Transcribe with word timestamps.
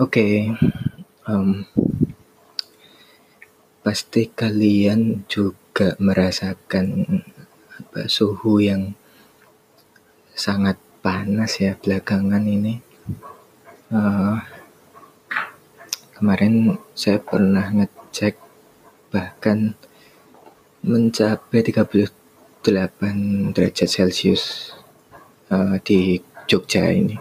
Oke, 0.00 0.48
um, 1.28 1.62
pasti 3.84 4.26
kalian 4.26 5.28
juga 5.30 5.92
merasakan 6.00 7.04
apa 7.78 8.08
suhu 8.10 8.58
yang 8.58 8.96
sangat 10.40 10.80
panas 11.04 11.60
ya 11.60 11.76
belakangan 11.76 12.40
ini. 12.40 12.80
Uh, 13.92 14.40
kemarin 16.16 16.80
saya 16.96 17.20
pernah 17.20 17.68
ngecek 17.68 18.40
bahkan 19.12 19.76
mencapai 20.80 21.60
38 21.60 22.64
derajat 23.52 23.88
celcius 23.92 24.72
uh, 25.52 25.76
di 25.84 26.24
Jogja 26.48 26.88
ini. 26.88 27.20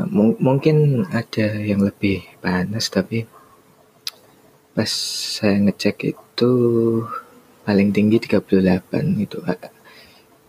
Uh, 0.00 0.08
mungkin 0.40 1.04
ada 1.12 1.52
yang 1.60 1.84
lebih 1.84 2.24
panas 2.40 2.88
tapi 2.88 3.28
pas 4.72 4.88
saya 5.36 5.60
ngecek 5.68 6.16
itu 6.16 6.52
paling 7.68 7.92
tinggi 7.92 8.24
38 8.24 9.20
itu 9.20 9.36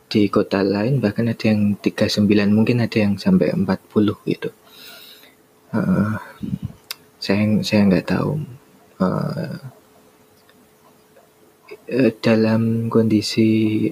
di 0.08 0.32
kota 0.32 0.64
lain 0.64 1.04
bahkan 1.04 1.28
ada 1.28 1.52
yang 1.52 1.76
39 1.76 2.24
mungkin 2.56 2.80
ada 2.80 2.96
yang 2.96 3.20
sampai 3.20 3.52
40 3.52 3.68
gitu. 4.24 4.50
Uh, 5.76 6.16
saya 7.20 7.44
saya 7.60 7.82
nggak 7.92 8.08
tahu. 8.08 8.40
Uh, 8.98 9.60
dalam 12.24 12.92
kondisi 12.92 13.88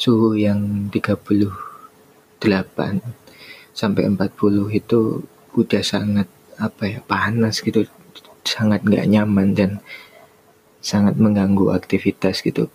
suhu 0.00 0.36
yang 0.36 0.88
38 0.92 1.48
sampai 3.72 4.02
40 4.08 4.80
itu 4.80 5.00
udah 5.56 5.82
sangat 5.84 6.28
apa 6.60 6.82
ya 6.88 7.00
panas 7.04 7.64
gitu. 7.64 7.88
Sangat 8.44 8.84
nggak 8.84 9.08
nyaman 9.08 9.56
dan 9.56 9.70
sangat 10.84 11.16
mengganggu 11.16 11.72
aktivitas 11.72 12.44
gitu. 12.44 12.68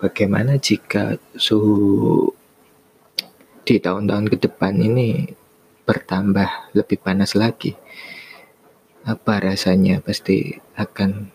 Bagaimana 0.00 0.58
jika 0.58 1.16
suhu 1.38 2.34
di 3.64 3.78
tahun-tahun 3.78 4.26
ke 4.34 4.36
depan 4.42 4.74
ini 4.76 5.30
bertambah 5.86 6.74
lebih 6.74 6.98
panas 6.98 7.38
lagi? 7.38 7.78
Apa 9.06 9.38
rasanya? 9.38 10.02
Pasti 10.02 10.58
akan 10.74 11.30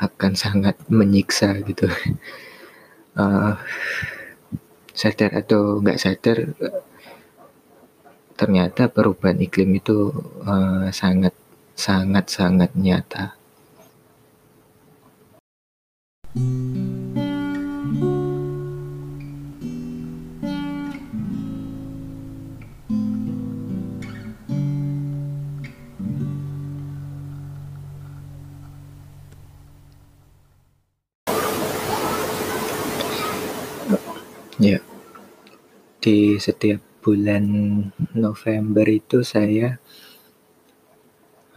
akan 0.00 0.32
sangat 0.32 0.78
menyiksa 0.88 1.58
gitu. 1.66 1.90
Uh, 3.18 3.58
sadar 5.00 5.32
atau 5.42 5.80
nggak 5.80 6.00
sadar 6.00 6.38
ternyata 8.40 8.88
perubahan 8.88 9.36
iklim 9.36 9.76
itu 9.76 10.12
uh, 10.48 10.88
sangat 10.94 11.36
sangat 11.76 12.28
sangat 12.32 12.70
nyata. 12.72 13.39
Ya, 16.30 16.38
di 35.98 36.38
setiap 36.38 36.78
bulan 37.02 37.42
November 38.14 38.86
itu 38.86 39.26
saya 39.26 39.82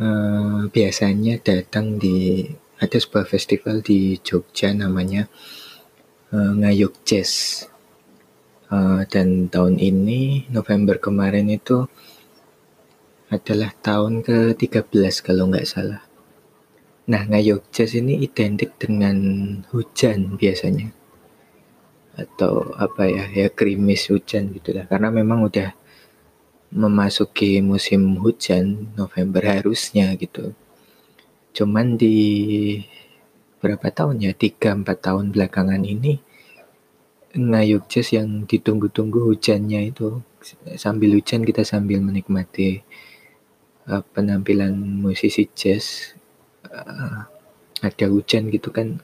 uh, 0.01 0.65
biasanya 0.73 1.37
datang 1.45 2.01
di 2.01 2.49
ada 2.79 2.97
sebuah 2.97 3.25
festival 3.27 3.83
di 3.85 4.17
Jogja 4.21 4.73
namanya 4.73 5.29
uh, 6.33 6.53
Ngayuk 6.57 7.05
Jazz. 7.05 7.65
Uh, 8.73 9.05
dan 9.05 9.53
tahun 9.53 9.77
ini 9.77 10.49
November 10.49 10.97
kemarin 10.97 11.45
itu 11.45 11.85
adalah 13.29 13.69
tahun 13.85 14.25
ke-13 14.25 15.13
kalau 15.21 15.53
nggak 15.53 15.69
salah. 15.69 16.01
Nah, 17.05 17.21
Ngayuk 17.29 17.69
Jazz 17.69 17.93
ini 17.93 18.17
identik 18.25 18.73
dengan 18.81 19.17
hujan 19.69 20.39
biasanya 20.39 21.03
atau 22.13 22.77
apa 22.77 23.09
ya 23.09 23.25
ya 23.33 23.47
krimis 23.49 24.13
hujan 24.13 24.53
gitulah 24.53 24.85
karena 24.85 25.09
memang 25.09 25.49
udah 25.49 25.73
memasuki 26.73 27.61
musim 27.61 28.17
hujan 28.21 28.93
November 28.93 29.41
harusnya 29.41 30.13
gitu 30.17 30.53
cuman 31.53 31.95
di 31.95 32.17
berapa 33.61 33.87
tahun 33.93 34.19
ya 34.19 34.33
tiga 34.35 34.75
empat 34.75 35.05
tahun 35.05 35.31
belakangan 35.31 35.81
ini 35.85 36.19
ngayuk 37.33 37.89
jazz 37.89 38.13
yang 38.13 38.45
ditunggu-tunggu 38.45 39.33
hujannya 39.33 39.89
itu 39.89 40.21
sambil 40.77 41.15
hujan 41.17 41.41
kita 41.47 41.63
sambil 41.65 42.03
menikmati 42.03 42.83
uh, 43.89 44.03
penampilan 44.13 44.75
musisi 44.75 45.49
jazz 45.55 46.13
uh, 46.69 47.25
ada 47.81 48.05
hujan 48.11 48.53
gitu 48.53 48.69
kan 48.69 49.01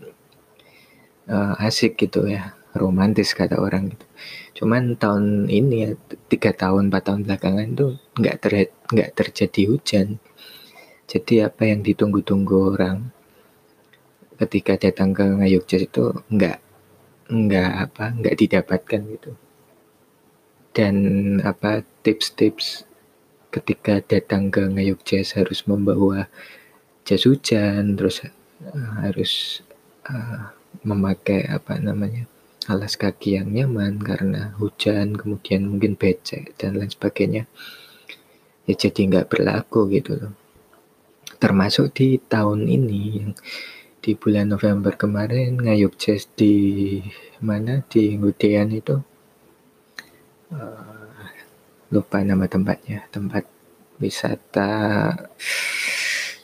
uh, 1.31 1.53
asik 1.63 1.97
gitu 1.97 2.27
ya 2.29 2.53
romantis 2.77 3.33
kata 3.33 3.57
orang 3.57 3.93
gitu. 3.93 4.05
Cuman 4.61 4.95
tahun 4.99 5.49
ini 5.49 5.75
ya 5.83 5.91
tiga 6.29 6.53
tahun 6.53 6.93
empat 6.93 7.03
tahun 7.09 7.21
belakangan 7.25 7.67
tuh 7.73 7.91
nggak 8.19 8.35
ter 8.39 8.53
nggak 8.93 9.09
terjadi 9.17 9.61
hujan. 9.73 10.07
Jadi 11.09 11.41
apa 11.41 11.65
yang 11.65 11.81
ditunggu-tunggu 11.81 12.77
orang 12.77 13.09
ketika 14.37 14.77
datang 14.77 15.09
ke 15.17 15.25
Ngayuk 15.25 15.65
Jazz 15.65 15.89
itu 15.89 16.13
nggak 16.29 16.57
nggak 17.33 17.71
apa 17.89 18.05
nggak 18.13 18.37
didapatkan 18.37 19.01
gitu. 19.17 19.31
Dan 20.69 20.95
apa 21.41 21.81
tips-tips 22.05 22.85
ketika 23.49 24.05
datang 24.05 24.53
ke 24.53 24.61
Ngayuk 24.69 25.01
Jazz 25.01 25.33
harus 25.33 25.65
membawa 25.65 26.29
jas 27.09 27.25
hujan 27.25 27.97
terus 27.97 28.21
uh, 28.61 28.91
harus 29.01 29.65
uh, 30.05 30.53
memakai 30.85 31.49
apa 31.49 31.81
namanya 31.81 32.29
alas 32.69 32.93
kaki 32.93 33.41
yang 33.41 33.49
nyaman 33.49 33.97
karena 33.97 34.53
hujan, 34.61 35.17
kemudian 35.17 35.65
mungkin 35.65 35.97
becek 35.97 36.53
dan 36.61 36.77
lain 36.77 36.93
sebagainya. 36.93 37.49
Ya 38.69 38.73
jadi 38.77 39.09
nggak 39.09 39.33
berlaku 39.33 39.89
gitu 39.89 40.13
loh. 40.21 40.33
Termasuk 41.39 41.95
di 41.95 42.19
tahun 42.19 42.67
ini 42.67 43.01
yang 43.15 43.31
di 43.99 44.11
bulan 44.15 44.51
November 44.51 44.95
kemarin 44.99 45.55
ngayuk 45.55 45.95
jazz 45.95 46.27
di 46.35 46.99
mana? 47.39 47.79
Di 47.87 48.19
Ngudean 48.19 48.75
itu. 48.75 48.99
Uh, 50.51 51.23
lupa 51.95 52.19
nama 52.23 52.43
tempatnya. 52.43 53.07
Tempat 53.07 53.47
wisata 54.03 55.15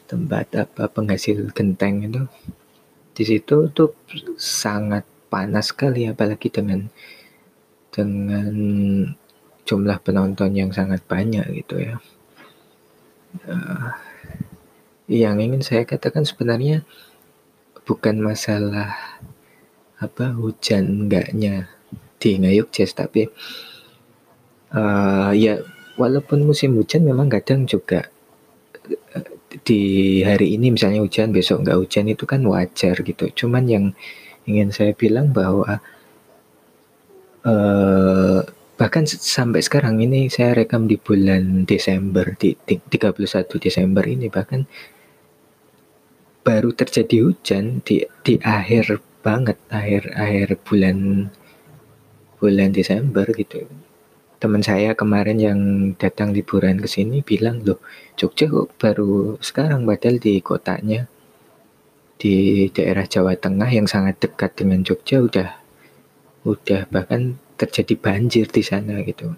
tempat 0.06 0.48
apa 0.56 0.88
penghasil 0.88 1.52
genteng 1.52 2.08
itu. 2.08 2.24
Di 3.16 3.24
situ 3.28 3.68
tuh 3.76 3.96
sangat 4.40 5.04
panas 5.28 5.76
sekali 5.76 6.08
apalagi 6.08 6.48
dengan 6.48 6.88
dengan 7.92 8.54
jumlah 9.66 9.98
penonton 10.04 10.52
yang 10.56 10.72
sangat 10.72 11.04
banyak 11.04 11.44
gitu 11.64 11.84
ya. 11.84 11.96
Uh, 13.44 13.92
yang 15.06 15.38
ingin 15.38 15.62
saya 15.62 15.86
katakan 15.86 16.26
sebenarnya 16.26 16.82
bukan 17.86 18.18
masalah 18.18 18.98
apa 20.02 20.34
hujan 20.34 21.06
enggaknya 21.06 21.70
di 22.18 22.42
Ngayuk 22.42 22.74
Jazz 22.74 22.98
tapi 22.98 23.30
uh, 24.74 25.32
ya 25.32 25.62
walaupun 25.96 26.44
musim 26.44 26.74
hujan 26.76 27.06
memang 27.06 27.30
kadang 27.30 27.70
juga 27.70 28.10
uh, 29.14 29.30
di 29.64 30.22
hari 30.26 30.58
ini 30.58 30.74
misalnya 30.74 31.00
hujan 31.00 31.32
besok 31.32 31.64
nggak 31.64 31.78
hujan 31.80 32.06
itu 32.12 32.26
kan 32.28 32.44
wajar 32.44 33.00
gitu. 33.00 33.32
Cuman 33.32 33.64
yang 33.70 33.86
ingin 34.50 34.70
saya 34.74 34.92
bilang 34.92 35.32
bahwa 35.32 35.80
uh, 37.46 38.42
bahkan 38.76 39.08
sampai 39.08 39.64
sekarang 39.64 40.04
ini 40.04 40.28
saya 40.28 40.52
rekam 40.52 40.84
di 40.84 41.00
bulan 41.00 41.64
Desember 41.64 42.36
di 42.36 42.60
31 42.68 43.16
Desember 43.56 44.04
ini 44.04 44.28
bahkan 44.28 44.68
baru 46.44 46.76
terjadi 46.76 47.24
hujan 47.24 47.80
di 47.88 48.04
di 48.22 48.36
akhir 48.44 49.00
banget 49.24 49.58
akhir-akhir 49.72 50.62
bulan 50.62 50.98
bulan 52.38 52.70
Desember 52.76 53.26
gitu. 53.32 53.66
Teman 54.38 54.62
saya 54.62 54.94
kemarin 54.94 55.40
yang 55.40 55.60
datang 55.96 56.36
liburan 56.36 56.78
ke 56.78 56.86
sini 56.86 57.24
bilang, 57.24 57.64
"Loh, 57.66 57.80
Jogja 58.20 58.46
kok 58.52 58.76
baru 58.78 59.40
sekarang 59.42 59.88
padahal 59.88 60.20
di 60.22 60.38
kotanya 60.44 61.08
di 62.20 62.68
daerah 62.70 63.08
Jawa 63.08 63.34
Tengah 63.40 63.72
yang 63.72 63.88
sangat 63.90 64.20
dekat 64.22 64.54
dengan 64.60 64.84
Jogja 64.86 65.24
udah 65.24 65.50
udah 66.46 66.86
bahkan 66.94 67.42
terjadi 67.56 67.96
banjir 67.96 68.46
di 68.52 68.64
sana 68.64 69.00
gitu. 69.04 69.32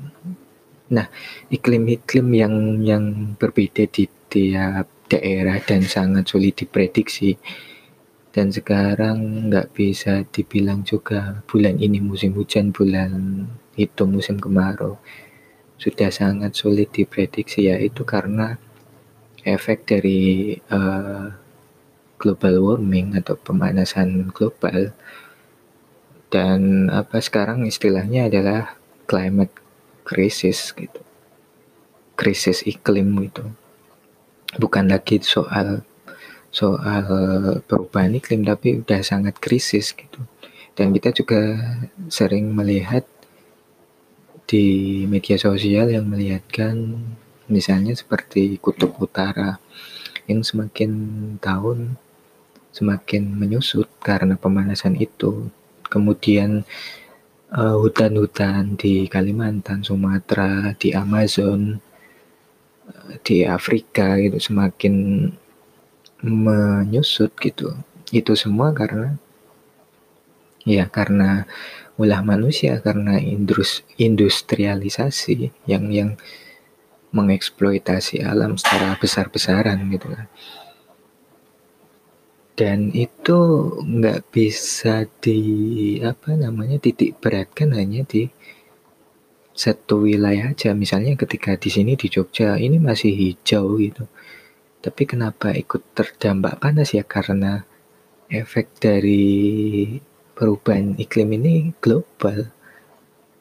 Nah, 0.87 1.07
iklim-iklim 1.51 2.27
yang 2.31 2.55
yang 2.81 3.05
berbeda 3.35 3.85
di 3.91 4.07
tiap 4.31 4.87
daerah 5.11 5.59
dan 5.63 5.83
sangat 5.83 6.27
sulit 6.27 6.55
diprediksi. 6.59 7.35
Dan 8.31 8.53
sekarang 8.53 9.49
nggak 9.49 9.73
bisa 9.73 10.21
dibilang 10.29 10.85
juga 10.85 11.41
bulan 11.49 11.81
ini 11.81 11.97
musim 11.97 12.37
hujan, 12.37 12.69
bulan 12.69 13.43
itu 13.73 14.03
musim 14.05 14.37
kemarau. 14.37 15.01
Sudah 15.81 16.13
sangat 16.13 16.53
sulit 16.53 16.93
diprediksi 16.93 17.69
ya 17.69 17.81
itu 17.81 18.05
karena 18.05 18.57
efek 19.41 19.89
dari 19.89 20.53
uh, 20.69 21.33
global 22.17 22.55
warming 22.61 23.17
atau 23.17 23.37
pemanasan 23.37 24.29
global 24.33 24.93
dan 26.27 26.91
apa 26.91 27.23
sekarang 27.23 27.63
istilahnya 27.63 28.27
adalah 28.27 28.75
climate 29.07 29.53
krisis 30.03 30.75
gitu. 30.75 30.99
Krisis 32.19 32.63
iklim 32.67 33.15
gitu. 33.27 33.47
Bukan 34.59 34.91
lagi 34.91 35.23
soal 35.23 35.83
soal 36.51 37.05
perubahan 37.67 38.15
iklim 38.17 38.43
tapi 38.43 38.81
udah 38.83 38.99
sangat 39.03 39.39
krisis 39.39 39.95
gitu. 39.95 40.19
Dan 40.77 40.93
kita 40.93 41.15
juga 41.15 41.57
sering 42.11 42.53
melihat 42.53 43.07
di 44.47 45.03
media 45.09 45.35
sosial 45.35 45.91
yang 45.91 46.07
melihatkan 46.07 47.03
misalnya 47.51 47.95
seperti 47.95 48.59
kutub 48.59 48.95
utara 48.99 49.59
yang 50.27 50.43
semakin 50.43 50.91
tahun 51.39 51.99
semakin 52.71 53.23
menyusut 53.35 53.89
karena 54.03 54.37
pemanasan 54.37 54.95
itu 54.99 55.49
kemudian 55.87 56.63
uh, 57.51 57.75
hutan-hutan 57.79 58.75
di 58.75 59.07
Kalimantan, 59.07 59.83
Sumatera, 59.83 60.75
di 60.75 60.91
Amazon, 60.91 61.79
uh, 62.87 63.13
di 63.23 63.47
Afrika 63.47 64.19
itu 64.19 64.39
semakin 64.39 65.27
menyusut 66.23 67.31
gitu. 67.39 67.75
Itu 68.11 68.33
semua 68.35 68.71
karena 68.71 69.15
ya 70.67 70.87
karena 70.91 71.47
ulah 71.97 72.21
manusia 72.21 72.77
karena 72.83 73.17
indus, 73.17 73.81
industrialisasi 73.97 75.49
yang 75.65 75.89
yang 75.89 76.09
mengeksploitasi 77.15 78.21
alam 78.21 78.59
secara 78.59 78.99
besar-besaran 78.99 79.79
gitu 79.89 80.11
kan 80.11 80.27
dan 82.57 82.89
itu 82.89 83.37
nggak 83.85 84.33
bisa 84.33 85.05
di 85.21 85.39
apa 86.01 86.33
namanya 86.33 86.81
titik 86.81 87.21
beratkan 87.21 87.77
hanya 87.77 88.01
di 88.01 88.33
satu 89.53 90.09
wilayah 90.09 90.57
aja. 90.57 90.73
Misalnya 90.73 91.13
ketika 91.13 91.53
di 91.53 91.69
sini 91.69 91.93
di 91.93 92.09
Jogja 92.09 92.57
ini 92.57 92.81
masih 92.81 93.13
hijau 93.13 93.77
gitu. 93.77 94.09
Tapi 94.81 95.03
kenapa 95.05 95.53
ikut 95.53 95.93
terdampak 95.93 96.57
panas 96.57 96.97
ya? 96.97 97.05
Karena 97.05 97.61
efek 98.29 98.81
dari 98.81 99.97
perubahan 100.33 100.97
iklim 100.97 101.37
ini 101.37 101.77
global. 101.77 102.53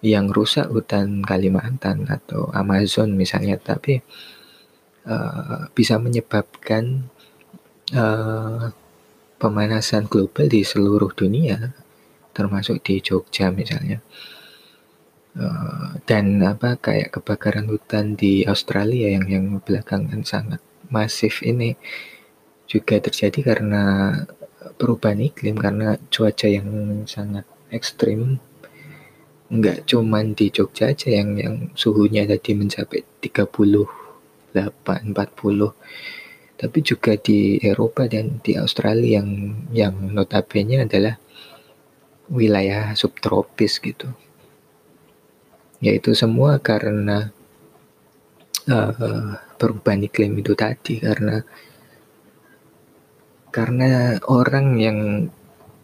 Yang 0.05 0.27
rusak 0.37 0.67
hutan 0.69 1.25
Kalimantan 1.25 2.05
atau 2.05 2.53
Amazon 2.53 3.17
misalnya. 3.17 3.57
Tapi 3.57 3.97
uh, 5.09 5.73
bisa 5.73 5.97
menyebabkan 5.97 7.09
uh, 7.97 8.73
pemanasan 9.37 10.09
global 10.09 10.49
di 10.49 10.65
seluruh 10.65 11.13
dunia, 11.13 11.73
termasuk 12.33 12.81
di 12.85 13.01
Jogja 13.01 13.53
misalnya. 13.53 14.01
Uh, 15.37 16.01
dan 16.09 16.41
apa 16.41 16.81
kayak 16.81 17.13
kebakaran 17.13 17.69
hutan 17.69 18.17
di 18.17 18.49
Australia 18.49 19.13
yang 19.13 19.29
yang 19.29 19.47
belakangan 19.61 20.25
sangat 20.25 20.65
masif 20.89 21.45
ini 21.45 21.77
juga 22.65 22.97
terjadi 22.97 23.53
karena 23.53 24.17
perubahan 24.81 25.21
iklim 25.21 25.61
karena 25.61 26.01
cuaca 26.09 26.49
yang 26.49 26.67
sangat 27.05 27.45
ekstrim 27.69 28.41
nggak 29.47 29.87
cuman 29.87 30.35
di 30.35 30.51
Jogja 30.51 30.91
aja 30.91 31.23
yang 31.23 31.39
yang 31.39 31.71
suhunya 31.79 32.27
tadi 32.27 32.59
mencapai 32.59 33.07
38 33.23 33.87
40 34.57 35.15
tapi 36.57 36.81
juga 36.81 37.21
di 37.21 37.61
Eropa 37.61 38.09
dan 38.09 38.41
di 38.41 38.57
Australia 38.57 39.21
yang 39.21 39.29
yang 39.77 39.95
notabene 40.17 40.89
adalah 40.89 41.21
wilayah 42.33 42.97
subtropis 42.97 43.77
gitu. 43.85 44.09
Yaitu 45.85 46.17
semua 46.17 46.57
karena 46.65 47.29
uh, 48.73 49.37
perubahan 49.61 50.09
iklim 50.09 50.41
itu 50.41 50.57
tadi. 50.57 50.97
Karena 50.97 51.45
karena 53.53 54.17
orang 54.29 54.81
yang 54.81 54.99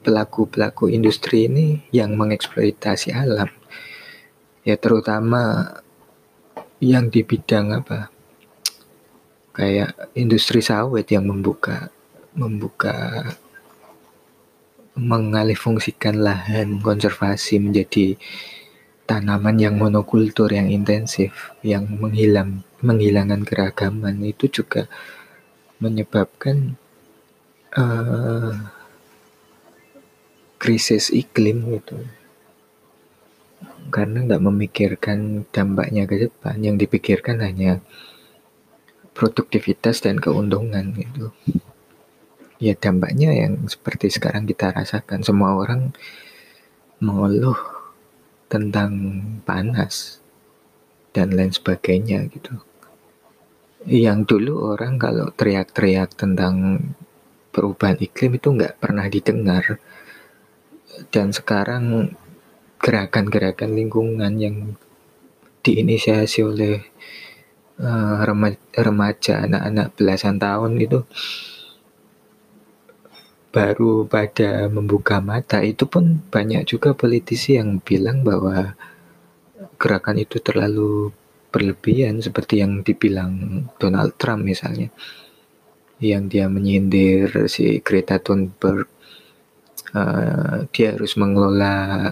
pelaku-pelaku 0.03 0.89
industri 0.89 1.53
ini 1.53 1.85
yang 1.93 2.17
mengeksploitasi 2.17 3.13
alam. 3.13 3.49
Ya 4.65 4.81
terutama 4.81 5.69
yang 6.81 7.13
di 7.13 7.23
bidang 7.23 7.77
apa 7.77 8.12
kayak 9.53 9.93
industri 10.17 10.65
sawit 10.65 11.09
yang 11.13 11.29
membuka 11.29 11.93
membuka 12.33 13.29
mengalihfungsikan 14.97 16.21
lahan 16.21 16.81
konservasi 16.85 17.57
menjadi 17.61 18.17
tanaman 19.09 19.57
yang 19.61 19.77
monokultur 19.77 20.53
yang 20.53 20.69
intensif 20.69 21.53
yang 21.65 21.89
menghilang 22.01 22.65
menghilangkan 22.85 23.45
keragaman. 23.45 24.21
Itu 24.25 24.49
juga 24.49 24.89
menyebabkan 25.81 26.77
uh, 27.77 28.53
krisis 30.61 31.09
iklim 31.11 31.81
gitu. 31.81 31.99
Karena 33.93 34.25
nggak 34.25 34.45
memikirkan 34.45 35.49
dampaknya 35.51 36.05
ke 36.05 36.29
depan. 36.29 36.57
Yang 36.61 36.87
dipikirkan 36.87 37.43
hanya 37.43 37.81
produktivitas 39.13 40.01
dan 40.01 40.19
keuntungan 40.19 40.93
gitu. 40.97 41.33
Ya 42.63 42.79
dampaknya 42.79 43.35
yang 43.35 43.67
seperti 43.67 44.09
sekarang 44.09 44.47
kita 44.47 44.71
rasakan 44.73 45.27
semua 45.27 45.59
orang 45.59 45.93
mengeluh 47.03 47.59
tentang 48.47 49.21
panas 49.43 50.23
dan 51.11 51.35
lain 51.35 51.53
sebagainya 51.53 52.29
gitu. 52.31 52.63
Yang 53.83 54.19
dulu 54.31 54.79
orang 54.79 54.97
kalau 54.97 55.35
teriak-teriak 55.35 56.15
tentang 56.15 56.79
perubahan 57.51 57.99
iklim 57.99 58.39
itu 58.39 58.49
nggak 58.55 58.79
pernah 58.79 59.11
didengar 59.11 59.83
dan 61.13 61.35
sekarang 61.35 62.15
gerakan-gerakan 62.79 63.75
lingkungan 63.75 64.33
yang 64.39 64.57
diinisiasi 65.63 66.43
oleh 66.43 66.83
uh, 67.83 68.23
remaja 68.79 69.45
anak-anak 69.45 69.87
belasan 69.99 70.39
tahun 70.39 70.79
itu 70.79 71.03
baru 73.53 74.09
pada 74.09 74.71
membuka 74.73 75.21
mata. 75.21 75.61
Itu 75.61 75.85
pun 75.91 76.23
banyak 76.33 76.65
juga 76.65 76.97
politisi 76.97 77.61
yang 77.61 77.83
bilang 77.83 78.25
bahwa 78.25 78.73
gerakan 79.77 80.23
itu 80.23 80.41
terlalu 80.41 81.13
berlebihan 81.53 82.23
seperti 82.25 82.65
yang 82.65 82.81
dibilang 82.81 83.67
Donald 83.77 84.17
Trump 84.17 84.41
misalnya 84.49 84.89
yang 86.01 86.27
dia 86.27 86.49
menyindir 86.49 87.47
si 87.53 87.79
Greta 87.85 88.17
Thunberg. 88.19 88.89
Uh, 89.93 90.65
dia 90.73 90.97
harus 90.97 91.21
mengelola 91.21 92.09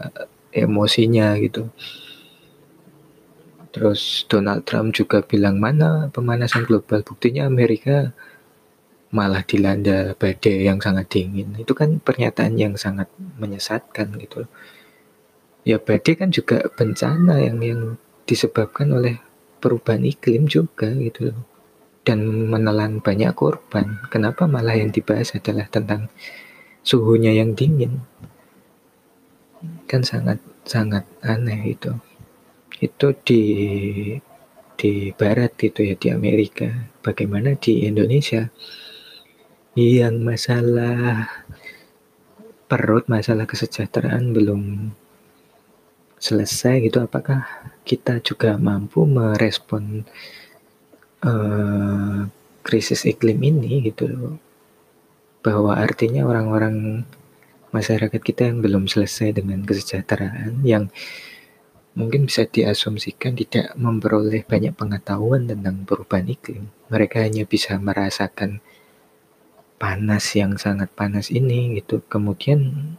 emosinya 0.53 1.33
gitu 1.41 1.73
Terus 3.71 4.27
Donald 4.27 4.67
Trump 4.67 4.91
juga 4.91 5.23
bilang 5.23 5.63
mana 5.63 6.11
pemanasan 6.11 6.67
global. 6.67 7.07
Buktinya 7.07 7.47
Amerika 7.47 8.11
malah 9.15 9.43
dilanda 9.47 10.15
badai 10.19 10.67
yang 10.67 10.83
sangat 10.83 11.07
dingin. 11.11 11.55
Itu 11.59 11.75
kan 11.75 12.03
pernyataan 12.03 12.59
yang 12.59 12.75
sangat 12.75 13.07
menyesatkan 13.39 14.15
gitu. 14.19 14.47
Ya 15.63 15.79
badai 15.79 16.19
kan 16.19 16.31
juga 16.35 16.67
bencana 16.75 17.39
yang 17.39 17.63
yang 17.63 17.81
disebabkan 18.27 18.91
oleh 18.91 19.19
perubahan 19.61 20.07
iklim 20.07 20.49
juga 20.49 20.89
gitu 20.95 21.35
Dan 22.03 22.49
menelan 22.49 22.99
banyak 22.99 23.31
korban. 23.37 24.03
Kenapa 24.11 24.51
malah 24.51 24.75
yang 24.75 24.91
dibahas 24.91 25.37
adalah 25.37 25.69
tentang 25.71 26.11
suhunya 26.83 27.39
yang 27.39 27.55
dingin? 27.55 28.03
Kan 29.87 30.03
sangat 30.03 30.41
sangat 30.65 31.05
aneh 31.23 31.77
itu. 31.77 31.93
Itu 32.81 33.13
di 33.23 33.43
di 34.81 35.13
barat 35.13 35.53
itu 35.61 35.85
ya, 35.85 35.95
di 35.95 36.09
Amerika. 36.09 36.89
Bagaimana 37.05 37.55
di 37.61 37.85
Indonesia? 37.85 38.49
Yang 39.77 40.17
masalah 40.19 41.31
perut, 42.67 43.07
masalah 43.07 43.47
kesejahteraan 43.47 44.35
belum 44.35 44.93
selesai 46.21 46.85
gitu, 46.85 47.01
apakah 47.01 47.47
kita 47.87 48.21
juga 48.21 48.61
mampu 48.61 49.09
merespon 49.09 50.05
uh, 51.25 52.29
krisis 52.61 53.09
iklim 53.09 53.41
ini 53.41 53.89
gitu 53.89 54.37
bahwa 55.41 55.73
artinya 55.81 56.29
orang-orang 56.29 57.09
masyarakat 57.73 58.21
kita 58.21 58.53
yang 58.53 58.61
belum 58.61 58.85
selesai 58.85 59.41
dengan 59.41 59.65
kesejahteraan 59.65 60.61
yang 60.61 60.93
mungkin 62.01 62.25
bisa 62.25 62.49
diasumsikan 62.49 63.37
tidak 63.37 63.77
memperoleh 63.77 64.43
banyak 64.49 64.73
pengetahuan 64.73 65.45
tentang 65.45 65.85
perubahan 65.85 66.33
iklim. 66.33 66.73
Mereka 66.89 67.21
hanya 67.21 67.45
bisa 67.45 67.77
merasakan 67.77 68.65
panas 69.77 70.25
yang 70.33 70.57
sangat 70.57 70.89
panas 70.97 71.29
ini 71.29 71.77
gitu. 71.77 72.01
Kemudian 72.09 72.97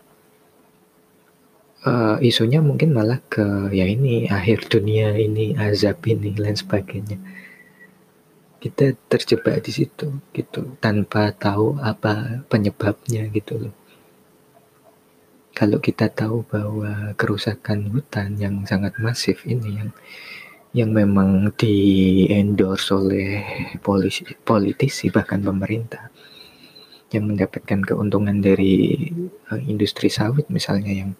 uh, 1.85 2.17
isunya 2.21 2.61
mungkin 2.61 2.93
malah 2.93 3.19
ke 3.25 3.73
ya 3.73 3.85
ini 3.89 4.29
akhir 4.29 4.69
dunia 4.69 5.17
ini 5.17 5.57
azab 5.57 6.01
ini 6.05 6.37
lain 6.37 6.57
sebagainya 6.57 7.17
kita 8.61 8.93
terjebak 9.09 9.65
di 9.65 9.71
situ 9.73 10.21
gitu 10.37 10.77
tanpa 10.77 11.33
tahu 11.33 11.81
apa 11.81 12.45
penyebabnya 12.45 13.25
gitu 13.33 13.57
loh 13.57 13.73
kalau 15.51 15.83
kita 15.83 16.07
tahu 16.07 16.47
bahwa 16.47 17.11
kerusakan 17.19 17.91
hutan 17.91 18.39
yang 18.39 18.63
sangat 18.63 18.95
masif 19.03 19.43
ini 19.43 19.83
yang 19.83 19.91
yang 20.71 20.89
memang 20.95 21.51
di 21.59 21.75
endorse 22.31 22.95
oleh 22.95 23.43
polisi, 23.83 24.23
politisi 24.39 25.11
bahkan 25.11 25.43
pemerintah 25.43 26.07
yang 27.11 27.27
mendapatkan 27.27 27.83
keuntungan 27.83 28.39
dari 28.39 29.03
uh, 29.51 29.59
industri 29.59 30.07
sawit 30.07 30.47
misalnya 30.47 30.95
yang 30.95 31.11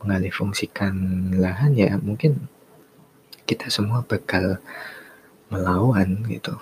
mengalih 0.00 0.32
fungsikan 0.32 1.28
lahan 1.36 1.76
ya 1.76 2.00
mungkin 2.00 2.48
kita 3.44 3.68
semua 3.68 4.00
bakal 4.08 4.56
melawan 5.52 6.24
gitu. 6.28 6.56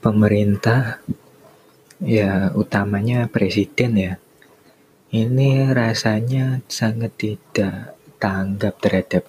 Pemerintah 0.00 1.04
ya 2.00 2.48
utamanya 2.56 3.28
presiden 3.28 3.92
ya 4.00 4.14
ini 5.12 5.68
rasanya 5.74 6.64
sangat 6.70 7.12
tidak 7.20 7.98
tanggap 8.16 8.78
terhadap 8.80 9.24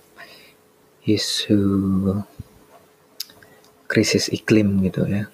isu 1.03 1.59
krisis 3.89 4.29
iklim 4.29 4.79
gitu 4.85 5.09
ya. 5.09 5.27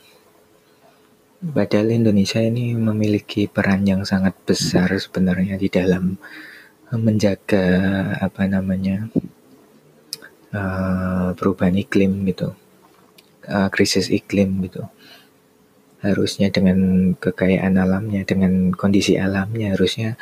Padahal 1.38 1.94
Indonesia 1.94 2.42
ini 2.42 2.74
memiliki 2.74 3.46
peran 3.46 3.86
yang 3.86 4.02
sangat 4.02 4.34
besar 4.42 4.90
sebenarnya 4.98 5.60
di 5.62 5.70
dalam 5.70 6.18
menjaga 6.90 7.68
apa 8.18 8.48
namanya 8.50 9.12
uh, 10.56 11.36
perubahan 11.38 11.78
iklim 11.78 12.26
gitu, 12.26 12.56
uh, 13.52 13.70
krisis 13.70 14.10
iklim 14.10 14.64
gitu. 14.66 14.88
Harusnya 16.02 16.54
dengan 16.54 17.12
kekayaan 17.18 17.78
alamnya, 17.78 18.22
dengan 18.22 18.70
kondisi 18.74 19.18
alamnya 19.18 19.74
harusnya 19.74 20.14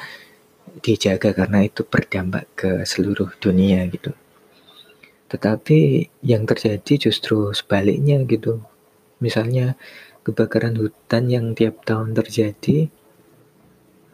dijaga 0.79 1.31
karena 1.35 1.67
itu 1.67 1.83
berdampak 1.83 2.45
ke 2.55 2.71
seluruh 2.87 3.31
dunia 3.39 3.83
gitu. 3.91 4.15
Tetapi 5.27 6.09
yang 6.23 6.47
terjadi 6.47 7.09
justru 7.09 7.51
sebaliknya 7.51 8.21
gitu. 8.23 8.63
Misalnya 9.19 9.75
kebakaran 10.23 10.75
hutan 10.79 11.27
yang 11.27 11.45
tiap 11.53 11.83
tahun 11.83 12.15
terjadi, 12.15 12.87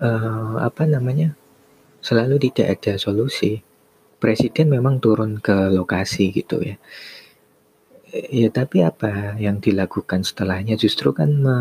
uh, 0.01 0.61
apa 0.61 0.83
namanya, 0.89 1.37
selalu 2.01 2.49
tidak 2.49 2.81
ada 2.81 2.93
solusi. 2.97 3.61
Presiden 4.21 4.69
memang 4.69 5.01
turun 5.01 5.41
ke 5.41 5.73
lokasi 5.73 6.29
gitu 6.29 6.61
ya. 6.61 6.77
Ya 8.11 8.51
tapi 8.51 8.83
apa 8.83 9.39
yang 9.39 9.63
dilakukan 9.63 10.27
setelahnya 10.27 10.75
justru 10.75 11.15
kan 11.15 11.31
me 11.31 11.57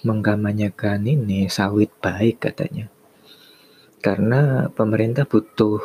mengkampanyekan 0.00 1.04
ini 1.04 1.52
sawit 1.52 1.92
baik 2.00 2.48
katanya. 2.48 2.88
Karena 4.00 4.72
pemerintah 4.72 5.28
butuh 5.28 5.84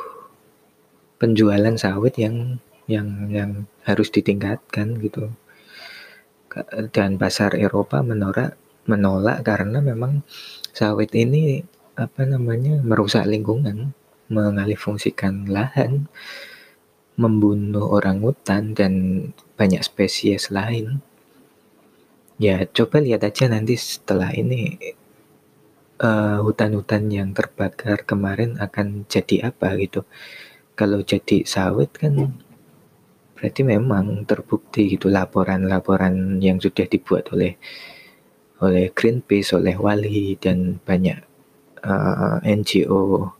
penjualan 1.19 1.75
sawit 1.75 2.15
yang 2.15 2.63
yang 2.87 3.27
yang 3.27 3.51
harus 3.83 4.07
ditingkatkan 4.15 4.95
gitu. 5.03 5.27
Dan 6.95 7.19
pasar 7.19 7.59
Eropa 7.59 7.99
menolak 7.99 8.55
menolak 8.87 9.43
karena 9.43 9.83
memang 9.83 10.23
sawit 10.71 11.11
ini 11.19 11.67
apa 11.99 12.23
namanya 12.23 12.79
merusak 12.79 13.27
lingkungan, 13.27 13.91
mengalihfungsikan 14.31 15.51
lahan, 15.51 16.07
membunuh 17.15 17.93
orang 17.93 18.21
hutan 18.25 18.73
dan 18.73 18.93
banyak 19.55 19.81
spesies 19.85 20.49
lain. 20.49 21.01
Ya 22.41 22.65
coba 22.65 22.97
lihat 22.99 23.21
aja 23.23 23.45
nanti 23.45 23.77
setelah 23.77 24.33
ini 24.33 24.77
uh, 26.01 26.41
hutan-hutan 26.41 27.07
yang 27.13 27.29
terbakar 27.31 28.03
kemarin 28.03 28.57
akan 28.57 29.05
jadi 29.05 29.53
apa 29.53 29.77
gitu 29.77 30.03
kalau 30.73 31.05
jadi 31.05 31.45
sawit 31.45 31.93
kan 31.93 32.33
berarti 33.37 33.61
memang 33.61 34.25
terbukti 34.25 34.97
gitu 34.97 35.11
laporan-laporan 35.11 36.41
yang 36.41 36.57
sudah 36.57 36.87
dibuat 36.89 37.29
oleh 37.35 37.59
oleh 38.63 38.95
Greenpeace, 38.95 39.59
oleh 39.59 39.75
Wali 39.75 40.39
dan 40.39 40.79
banyak 40.79 41.19
uh, 41.83 42.39
eh, 42.39 42.55
NGO 42.55 43.35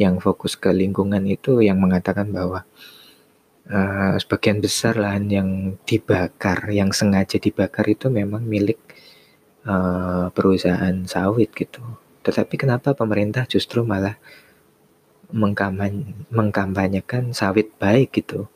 yang 0.00 0.18
fokus 0.18 0.56
ke 0.56 0.72
lingkungan 0.72 1.22
itu 1.28 1.60
yang 1.60 1.78
mengatakan 1.78 2.32
bahwa 2.32 2.64
uh, 3.70 4.16
sebagian 4.20 4.60
besar 4.60 4.96
lahan 4.98 5.26
yang 5.30 5.48
dibakar, 5.88 6.68
yang 6.72 6.90
sengaja 6.92 7.40
dibakar 7.40 7.88
itu 7.88 8.12
memang 8.12 8.44
milik 8.44 8.80
uh, 9.64 10.28
perusahaan 10.32 11.04
sawit 11.08 11.52
gitu. 11.56 11.80
Tetapi 12.24 12.54
kenapa 12.56 12.96
pemerintah 12.96 13.44
justru 13.44 13.84
malah 13.84 14.16
mengkampanyekan 16.30 17.32
sawit 17.32 17.72
baik 17.76 18.14
gitu. 18.22 18.48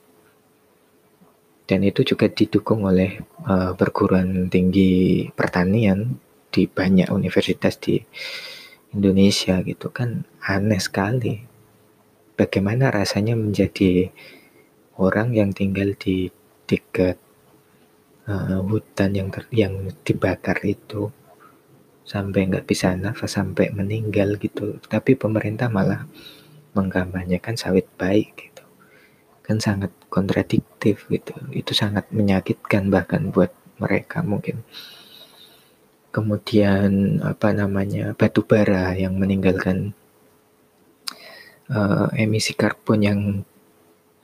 Dan 1.69 1.85
itu 1.85 2.01
juga 2.01 2.33
didukung 2.33 2.89
oleh 2.89 3.21
uh, 3.45 3.77
perguruan 3.77 4.49
tinggi 4.49 5.29
pertanian 5.37 6.17
di 6.49 6.65
banyak 6.65 7.13
universitas 7.13 7.77
di 7.77 8.01
Indonesia 8.97 9.61
gitu 9.61 9.93
kan 9.93 10.25
aneh 10.41 10.81
sekali. 10.81 11.45
Bagaimana 12.39 12.89
rasanya 12.89 13.37
menjadi 13.37 14.09
orang 14.99 15.31
yang 15.33 15.51
tinggal 15.55 15.95
di 15.95 16.29
dekat 16.69 17.17
uh, 18.29 18.61
hutan 18.67 19.11
yang 19.15 19.29
ter, 19.33 19.47
yang 19.55 19.89
dibakar 20.05 20.59
itu 20.67 21.09
sampai 22.05 22.49
nggak 22.49 22.67
bisa 22.69 22.93
nafas 22.99 23.39
sampai 23.39 23.71
meninggal 23.73 24.37
gitu. 24.37 24.77
Tapi 24.85 25.15
pemerintah 25.15 25.71
malah 25.71 26.05
mengkampanyekan 26.75 27.57
sawit 27.57 27.89
baik 27.97 28.33
gitu. 28.37 28.65
Kan 29.47 29.63
sangat 29.63 29.95
kontradiktif 30.13 31.09
gitu. 31.09 31.35
Itu 31.55 31.73
sangat 31.73 32.11
menyakitkan 32.13 32.93
bahkan 32.93 33.33
buat 33.33 33.55
mereka 33.79 34.21
mungkin. 34.27 34.67
Kemudian 36.09 37.21
apa 37.23 37.53
namanya 37.53 38.17
batu 38.17 38.43
bara 38.43 38.97
yang 38.97 39.21
meninggalkan 39.21 39.93
uh, 41.69 42.09
emisi 42.17 42.57
karbon 42.57 43.01
yang 43.05 43.21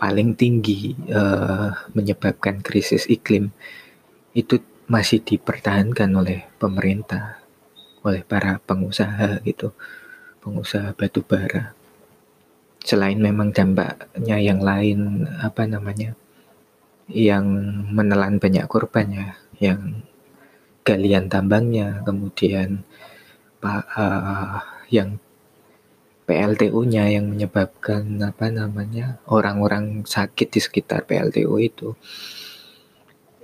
paling 0.04 0.36
tinggi 0.36 0.92
uh, 1.08 1.72
menyebabkan 1.96 2.60
krisis 2.60 3.08
iklim 3.08 3.48
itu 4.36 4.60
masih 4.84 5.24
dipertahankan 5.24 6.12
oleh 6.12 6.44
pemerintah 6.60 7.40
oleh 8.04 8.20
para 8.20 8.60
pengusaha 8.60 9.40
gitu 9.48 9.72
pengusaha 10.44 10.92
batu 10.92 11.24
bara. 11.24 11.72
Selain 12.84 13.16
memang 13.16 13.48
dampaknya 13.48 14.36
yang 14.36 14.60
lain 14.60 15.24
apa 15.40 15.64
namanya 15.64 16.12
yang 17.08 17.48
menelan 17.88 18.36
banyak 18.36 18.68
korban 18.68 19.08
ya 19.08 19.28
yang 19.56 20.04
galian 20.84 21.32
tambangnya 21.32 22.04
kemudian 22.04 22.84
uh, 23.64 24.60
yang 24.92 25.16
PLTU-nya 26.24 27.12
yang 27.12 27.28
menyebabkan 27.28 28.16
apa 28.24 28.48
namanya 28.48 29.20
orang-orang 29.28 30.08
sakit 30.08 30.48
di 30.48 30.60
sekitar 30.60 31.04
PLTU 31.04 31.60
itu. 31.60 31.92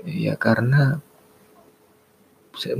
Ya 0.08 0.32
karena 0.40 1.04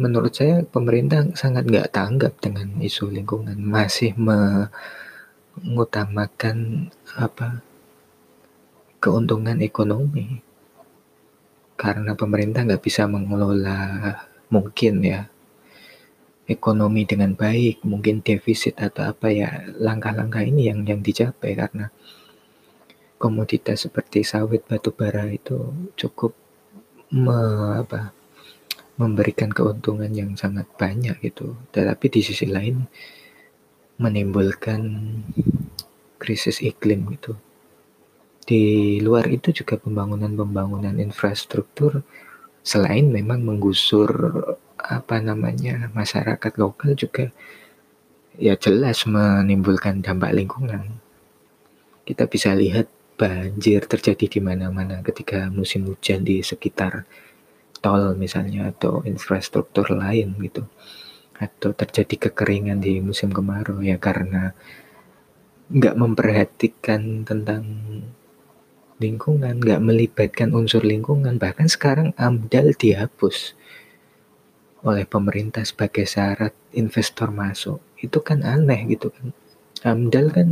menurut 0.00 0.32
saya 0.32 0.64
pemerintah 0.64 1.28
sangat 1.36 1.68
nggak 1.68 1.92
tanggap 1.92 2.40
dengan 2.40 2.80
isu 2.80 3.12
lingkungan. 3.12 3.60
Masih 3.60 4.16
mengutamakan 4.16 6.88
apa 7.20 7.60
keuntungan 9.04 9.60
ekonomi. 9.60 10.40
Karena 11.76 12.16
pemerintah 12.16 12.64
nggak 12.64 12.84
bisa 12.84 13.04
mengelola 13.04 14.00
mungkin 14.48 15.04
ya 15.04 15.28
ekonomi 16.50 17.06
dengan 17.06 17.38
baik, 17.38 17.86
mungkin 17.86 18.26
defisit 18.26 18.74
atau 18.82 19.06
apa 19.14 19.30
ya 19.30 19.70
langkah-langkah 19.78 20.42
ini 20.42 20.66
yang 20.66 20.82
yang 20.82 20.98
dicapai 20.98 21.54
karena 21.54 21.94
komoditas 23.22 23.86
seperti 23.86 24.26
sawit 24.26 24.66
batu 24.66 24.90
bara 24.90 25.30
itu 25.30 25.70
cukup 25.94 26.34
me, 27.14 27.38
apa, 27.78 28.10
memberikan 28.98 29.54
keuntungan 29.54 30.10
yang 30.10 30.34
sangat 30.34 30.66
banyak 30.74 31.14
gitu. 31.22 31.54
Tetapi 31.70 32.06
di 32.10 32.20
sisi 32.26 32.50
lain 32.50 32.82
menimbulkan 34.00 34.80
krisis 36.18 36.64
iklim 36.64 37.06
gitu. 37.14 37.36
Di 38.42 38.98
luar 38.98 39.28
itu 39.30 39.52
juga 39.52 39.78
pembangunan-pembangunan 39.78 40.98
infrastruktur 40.98 42.02
selain 42.64 43.08
memang 43.08 43.40
menggusur 43.44 44.10
apa 44.80 45.20
namanya 45.20 45.92
masyarakat 45.92 46.52
lokal 46.56 46.96
juga 46.96 47.28
ya 48.40 48.56
jelas 48.56 49.04
menimbulkan 49.04 50.00
dampak 50.00 50.32
lingkungan. 50.32 51.00
Kita 52.08 52.26
bisa 52.26 52.56
lihat 52.56 52.88
banjir 53.20 53.84
terjadi 53.84 54.26
di 54.26 54.40
mana-mana 54.40 55.04
ketika 55.04 55.52
musim 55.52 55.84
hujan 55.84 56.24
di 56.24 56.40
sekitar 56.40 57.04
tol 57.84 58.16
misalnya 58.16 58.72
atau 58.72 59.04
infrastruktur 59.04 59.92
lain 59.92 60.36
gitu. 60.40 60.64
Atau 61.36 61.72
terjadi 61.76 62.28
kekeringan 62.28 62.80
di 62.80 63.00
musim 63.04 63.32
kemarau 63.32 63.80
ya 63.84 64.00
karena 64.00 64.56
nggak 65.70 65.94
memperhatikan 65.96 67.22
tentang 67.28 67.62
lingkungan, 69.00 69.56
nggak 69.60 69.80
melibatkan 69.80 70.52
unsur 70.52 70.84
lingkungan. 70.84 71.40
Bahkan 71.40 71.68
sekarang 71.72 72.12
AMDAL 72.20 72.76
dihapus 72.76 73.56
oleh 74.80 75.04
pemerintah 75.04 75.64
sebagai 75.64 76.08
syarat 76.08 76.56
investor 76.72 77.28
masuk. 77.28 77.80
Itu 78.00 78.24
kan 78.24 78.40
aneh 78.40 78.88
gitu 78.88 79.12
kan. 79.12 79.36
AMDAL 79.80 80.32
kan 80.32 80.48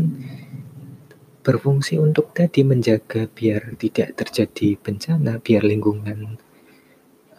berfungsi 1.44 1.96
untuk 1.96 2.36
tadi 2.36 2.60
menjaga 2.60 3.24
biar 3.24 3.72
tidak 3.80 4.20
terjadi 4.20 4.76
bencana 4.76 5.40
biar 5.40 5.64
lingkungan 5.64 6.36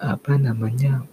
apa 0.01 0.34
namanya 0.39 1.05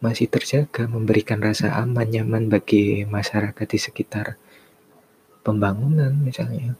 masih 0.00 0.30
terjaga 0.30 0.88
memberikan 0.88 1.42
rasa 1.42 1.76
aman 1.76 2.08
nyaman 2.08 2.48
bagi 2.48 3.04
masyarakat 3.04 3.66
di 3.68 3.78
sekitar 3.80 4.40
pembangunan 5.44 6.14
misalnya. 6.16 6.78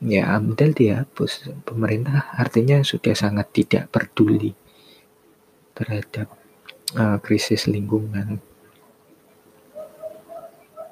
Ya 0.00 0.32
AMDAL 0.32 0.72
dihapus. 0.72 1.52
Pemerintah 1.68 2.32
artinya 2.32 2.80
sudah 2.80 3.12
sangat 3.12 3.52
tidak 3.52 3.92
peduli 3.92 4.56
terhadap 5.80 6.28
uh, 7.00 7.16
krisis 7.24 7.64
lingkungan. 7.64 8.38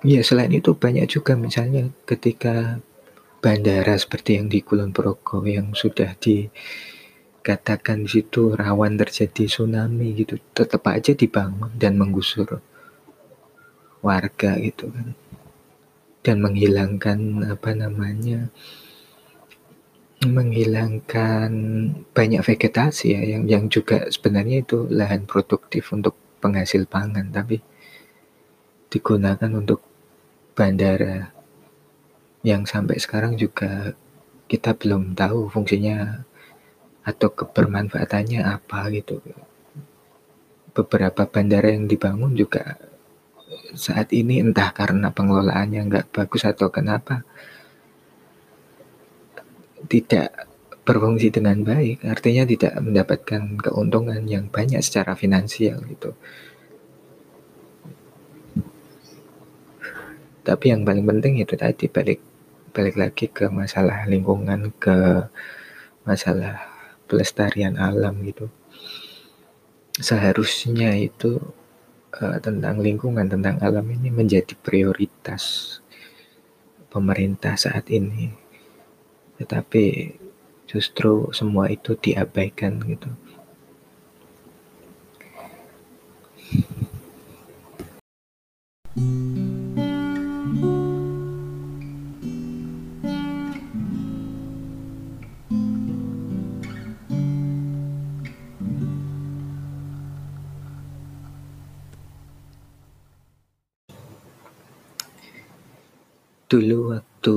Ya 0.07 0.25
selain 0.25 0.54
itu 0.54 0.73
banyak 0.73 1.04
juga 1.11 1.37
misalnya 1.37 1.92
ketika 2.09 2.81
bandara 3.44 3.98
seperti 3.98 4.40
yang 4.40 4.48
di 4.48 4.64
Kulon 4.64 4.94
Progo 4.94 5.44
yang 5.44 5.77
sudah 5.77 6.16
dikatakan 6.16 8.07
di 8.07 8.11
situ 8.16 8.57
rawan 8.57 8.96
terjadi 8.96 9.44
tsunami 9.44 10.16
gitu, 10.16 10.40
tetap 10.57 10.87
aja 10.88 11.12
dibangun 11.12 11.74
dan 11.77 12.01
menggusur 12.01 12.62
warga 13.98 14.55
gitu 14.62 14.88
kan 14.94 15.18
dan 16.22 16.44
menghilangkan 16.44 17.46
apa 17.46 17.70
namanya 17.74 18.51
menghilangkan 20.26 21.50
banyak 22.11 22.42
vegetasi 22.42 23.14
ya 23.14 23.22
yang 23.22 23.44
yang 23.46 23.64
juga 23.70 24.11
sebenarnya 24.11 24.66
itu 24.66 24.90
lahan 24.90 25.22
produktif 25.31 25.94
untuk 25.94 26.18
penghasil 26.42 26.90
pangan 26.90 27.31
tapi 27.31 27.62
digunakan 28.90 29.50
untuk 29.54 29.85
bandara 30.59 31.31
yang 32.42 32.66
sampai 32.66 32.98
sekarang 32.98 33.38
juga 33.38 33.94
kita 34.50 34.74
belum 34.74 35.14
tahu 35.14 35.52
fungsinya 35.52 36.24
atau 37.04 37.28
kebermanfaatannya 37.31 38.40
apa 38.42 38.88
gitu. 38.90 39.20
Beberapa 40.72 41.28
bandara 41.28 41.70
yang 41.70 41.87
dibangun 41.87 42.35
juga 42.35 42.81
saat 43.76 44.12
ini 44.16 44.40
entah 44.40 44.72
karena 44.72 45.12
pengelolaannya 45.12 45.81
nggak 45.88 46.07
bagus 46.12 46.48
atau 46.48 46.72
kenapa 46.72 47.24
tidak 49.87 50.49
berfungsi 50.88 51.29
dengan 51.29 51.61
baik, 51.62 52.01
artinya 52.09 52.49
tidak 52.49 52.73
mendapatkan 52.81 53.61
keuntungan 53.61 54.25
yang 54.25 54.49
banyak 54.49 54.81
secara 54.81 55.12
finansial 55.12 55.85
gitu. 55.85 56.17
Tapi 60.49 60.64
yang 60.73 60.81
paling 60.81 61.05
penting 61.05 61.45
itu 61.45 61.61
tadi 61.61 61.93
balik 61.93 62.25
balik 62.73 62.97
lagi 62.97 63.29
ke 63.29 63.53
masalah 63.53 64.09
lingkungan, 64.09 64.73
ke 64.81 65.29
masalah 66.09 66.57
pelestarian 67.05 67.77
alam 67.77 68.25
gitu. 68.25 68.49
Seharusnya 70.01 70.97
itu 70.97 71.37
uh, 72.17 72.41
tentang 72.41 72.81
lingkungan, 72.81 73.29
tentang 73.29 73.61
alam 73.61 73.85
ini 73.93 74.09
menjadi 74.09 74.57
prioritas 74.57 75.77
pemerintah 76.88 77.61
saat 77.61 77.93
ini 77.93 78.47
tetapi 79.38 80.14
justru 80.68 81.31
semua 81.33 81.70
itu 81.70 81.94
diabaikan 81.96 82.83
gitu. 82.85 83.09
Dulu 106.48 106.96
waktu 106.96 107.37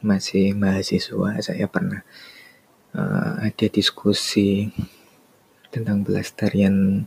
masih 0.00 0.54
mahasiswa 0.54 1.42
saya 1.42 1.66
pernah 1.66 2.06
uh, 2.94 3.42
ada 3.42 3.66
diskusi 3.66 4.70
tentang 5.68 6.06
pelestarian 6.06 7.04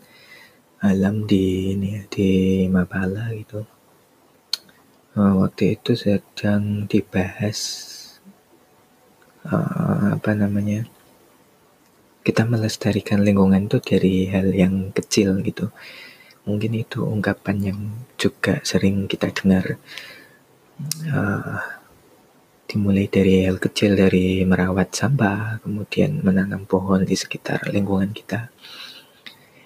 alam 0.81 1.29
di 1.29 1.77
ini 1.77 2.05
di 2.09 2.29
Mapala 2.65 3.29
gitu. 3.37 3.65
Uh, 5.11 5.43
waktu 5.43 5.75
itu 5.77 5.93
sedang 5.93 6.87
dibahas 6.87 7.59
uh, 9.45 10.15
apa 10.15 10.31
namanya 10.33 10.87
kita 12.21 12.45
melestarikan 12.45 13.25
lingkungan 13.25 13.65
itu 13.65 13.77
dari 13.81 14.29
hal 14.29 14.53
yang 14.53 14.93
kecil 14.93 15.41
gitu. 15.41 15.73
Mungkin 16.45 16.73
itu 16.73 17.05
ungkapan 17.05 17.57
yang 17.61 17.79
juga 18.17 18.61
sering 18.65 19.05
kita 19.05 19.29
dengar. 19.33 19.77
Uh, 21.05 21.80
dimulai 22.71 23.11
dari 23.11 23.43
hal 23.43 23.59
kecil 23.59 23.99
dari 23.99 24.47
merawat 24.47 24.95
sampah, 24.95 25.59
kemudian 25.59 26.23
menanam 26.23 26.63
pohon 26.63 27.03
di 27.03 27.19
sekitar 27.19 27.67
lingkungan 27.67 28.15
kita 28.15 28.47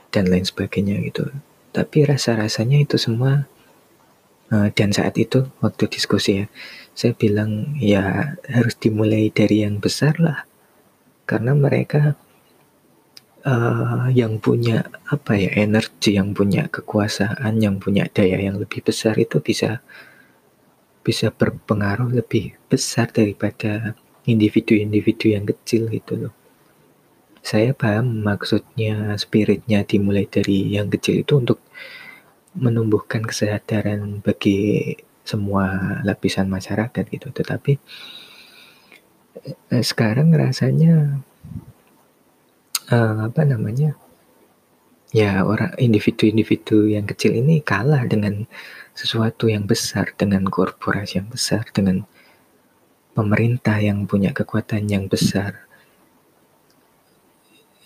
dan 0.09 0.25
lain 0.25 0.41
sebagainya 0.41 0.97
gitu. 1.05 1.29
Tapi 1.69 2.09
rasa-rasanya 2.09 2.81
itu 2.81 2.97
semua 2.97 3.45
uh, 4.49 4.73
dan 4.73 4.89
saat 4.89 5.13
itu 5.21 5.45
waktu 5.61 5.85
diskusi 5.85 6.41
ya, 6.41 6.45
saya 6.97 7.13
bilang 7.13 7.77
ya 7.77 8.33
harus 8.49 8.73
dimulai 8.81 9.29
dari 9.29 9.61
yang 9.61 9.77
besar 9.77 10.17
lah. 10.17 10.49
Karena 11.29 11.53
mereka 11.53 12.17
uh, 13.45 14.09
yang 14.09 14.41
punya 14.41 14.89
apa 15.13 15.37
ya 15.37 15.53
energi, 15.61 16.17
yang 16.17 16.33
punya 16.33 16.65
kekuasaan, 16.73 17.61
yang 17.61 17.77
punya 17.77 18.09
daya 18.09 18.41
yang 18.41 18.57
lebih 18.57 18.81
besar 18.81 19.13
itu 19.21 19.37
bisa 19.37 19.85
bisa 21.05 21.29
berpengaruh 21.29 22.09
lebih 22.09 22.57
besar 22.65 23.13
daripada 23.13 23.93
individu-individu 24.25 25.37
yang 25.37 25.45
kecil 25.45 25.85
gitu 25.93 26.17
loh. 26.17 26.33
Saya 27.45 27.77
paham 27.77 28.25
maksudnya 28.25 29.13
spiritnya 29.21 29.85
dimulai 29.85 30.25
dari 30.25 30.73
yang 30.73 30.89
kecil 30.89 31.21
itu 31.21 31.37
untuk 31.37 31.61
menumbuhkan 32.57 33.21
kesadaran 33.21 34.25
bagi 34.25 34.97
semua 35.21 36.01
lapisan 36.01 36.49
masyarakat 36.49 37.05
gitu. 37.05 37.29
Tetapi 37.29 37.73
eh, 39.45 39.83
sekarang 39.85 40.33
rasanya 40.33 41.21
uh, 42.89 43.29
apa 43.29 43.41
namanya? 43.45 43.93
Ya 45.13 45.45
orang 45.45 45.77
individu-individu 45.77 46.91
yang 46.91 47.05
kecil 47.05 47.37
ini 47.37 47.61
kalah 47.61 48.03
dengan 48.09 48.49
sesuatu 48.95 49.51
yang 49.51 49.67
besar, 49.67 50.15
dengan 50.15 50.47
korporasi 50.47 51.19
yang 51.21 51.29
besar, 51.29 51.67
dengan 51.75 52.08
pemerintah 53.12 53.77
yang 53.84 54.08
punya 54.08 54.31
kekuatan 54.31 54.88
yang 54.88 55.05
besar. 55.12 55.67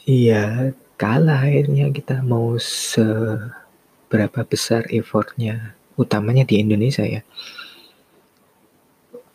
Iya, 0.05 0.73
kalah 0.97 1.45
akhirnya 1.45 1.89
kita 1.89 2.21
mau 2.25 2.57
seberapa 2.61 4.45
besar 4.45 4.85
effortnya, 4.89 5.77
utamanya 5.97 6.45
di 6.45 6.61
Indonesia 6.61 7.05
ya. 7.05 7.21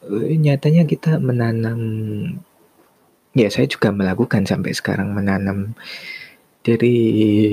Eh, 0.05 0.37
nyatanya 0.37 0.85
kita 0.85 1.17
menanam 1.17 1.81
ya 3.35 3.49
saya 3.51 3.67
juga 3.67 3.91
melakukan 3.91 4.47
sampai 4.47 4.71
sekarang 4.77 5.11
menanam 5.11 5.75
dari 6.65 6.97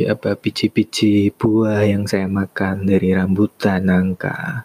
apa 0.08 0.39
biji-biji 0.39 1.36
buah 1.36 1.84
yang 1.84 2.08
saya 2.08 2.32
makan 2.32 2.88
dari 2.88 3.12
rambutan, 3.12 3.91
nangka, 3.91 4.63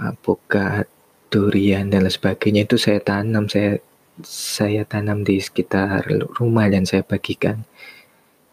apokat, 0.00 0.88
durian 1.28 1.92
dan 1.92 2.08
lain 2.08 2.16
sebagainya 2.16 2.64
itu 2.64 2.80
saya 2.80 2.96
tanam, 3.04 3.44
saya 3.52 3.76
saya 4.24 4.88
tanam 4.88 5.20
di 5.20 5.36
sekitar 5.36 6.08
rumah 6.40 6.64
dan 6.72 6.88
saya 6.88 7.04
bagikan. 7.04 7.68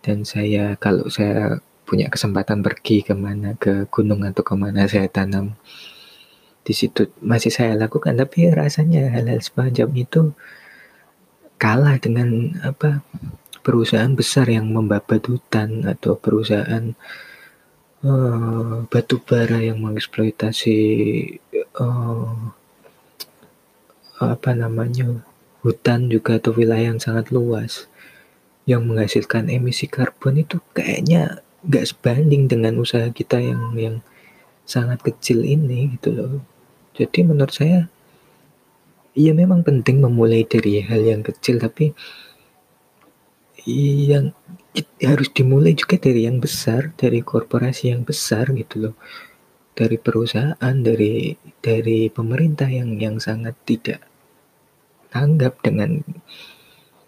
Dan 0.03 0.27
saya 0.27 0.75
kalau 0.75 1.07
saya 1.07 1.63
punya 1.87 2.11
kesempatan 2.11 2.59
pergi 2.59 3.07
ke 3.07 3.15
mana 3.15 3.55
ke 3.55 3.87
gunung 3.87 4.27
atau 4.27 4.43
ke 4.43 4.55
mana 4.59 4.83
saya 4.83 5.07
tanam 5.07 5.55
di 6.63 6.71
situ 6.71 7.11
masih 7.19 7.51
saya 7.51 7.75
lakukan 7.75 8.15
tapi 8.15 8.47
rasanya 8.47 9.11
hal-hal 9.11 9.43
semacam 9.43 9.87
itu 9.99 10.31
kalah 11.59 11.99
dengan 11.99 12.55
apa 12.63 13.03
perusahaan 13.63 14.11
besar 14.11 14.51
yang 14.51 14.67
membabat 14.69 15.23
hutan 15.25 15.87
atau 15.87 16.19
perusahaan 16.19 16.91
uh, 18.03 18.83
batu 18.91 19.17
bara 19.23 19.63
yang 19.63 19.79
mengeksploitasi 19.79 20.77
uh, 21.79 22.35
apa 24.19 24.51
namanya 24.53 25.23
hutan 25.63 26.11
juga 26.11 26.37
atau 26.37 26.51
wilayah 26.53 26.91
yang 26.93 26.99
sangat 26.99 27.31
luas 27.31 27.87
yang 28.63 28.83
menghasilkan 28.87 29.51
emisi 29.51 29.87
karbon 29.87 30.43
itu 30.43 30.59
kayaknya 30.71 31.43
nggak 31.63 31.87
sebanding 31.87 32.47
dengan 32.51 32.79
usaha 32.79 33.07
kita 33.11 33.39
yang 33.39 33.75
yang 33.75 33.95
sangat 34.63 35.03
kecil 35.03 35.43
ini 35.43 35.95
gitu 35.99 36.15
loh. 36.15 36.33
Jadi 36.95 37.27
menurut 37.27 37.51
saya 37.51 37.87
iya 39.15 39.35
memang 39.35 39.63
penting 39.63 39.99
memulai 39.99 40.47
dari 40.47 40.79
hal 40.83 41.03
yang 41.03 41.21
kecil 41.23 41.59
tapi 41.59 41.91
yang 43.67 44.35
harus 44.99 45.29
dimulai 45.31 45.77
juga 45.77 45.95
dari 45.95 46.27
yang 46.27 46.43
besar, 46.43 46.91
dari 46.97 47.23
korporasi 47.23 47.93
yang 47.93 48.03
besar 48.03 48.51
gitu 48.51 48.89
loh. 48.89 48.95
Dari 49.73 49.97
perusahaan, 49.97 50.75
dari 50.85 51.33
dari 51.63 52.11
pemerintah 52.13 52.69
yang 52.69 52.93
yang 53.01 53.17
sangat 53.17 53.57
tidak 53.65 54.05
tanggap 55.09 55.57
dengan 55.65 56.05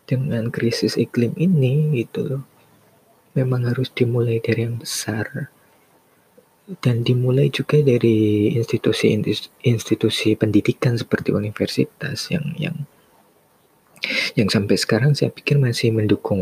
dengan 0.05 0.49
krisis 0.49 0.97
iklim 0.97 1.33
ini 1.37 1.93
gitu 2.01 2.25
loh. 2.25 2.43
Memang 3.35 3.67
harus 3.67 3.91
dimulai 3.91 4.39
dari 4.39 4.63
yang 4.63 4.79
besar 4.79 5.51
dan 6.81 7.05
dimulai 7.05 7.53
juga 7.53 7.77
dari 7.77 8.49
institusi-institusi 8.57 10.33
pendidikan 10.33 10.97
seperti 10.97 11.29
universitas 11.29 12.33
yang 12.33 12.57
yang 12.57 12.89
yang 14.37 14.49
sampai 14.51 14.75
sekarang 14.75 15.13
saya 15.13 15.31
pikir 15.31 15.57
masih 15.57 15.95
mendukung 15.95 16.41